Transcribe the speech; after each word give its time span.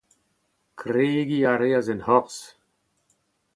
Kregiñ 0.79 1.43
a 1.51 1.53
reas 1.61 1.87
en 1.93 2.01
horzh. 2.07 2.41